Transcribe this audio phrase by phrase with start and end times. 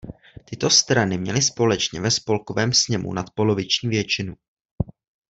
[0.45, 4.35] Tyto strany měly společně ve spolkovém sněmu nadpoloviční většinu.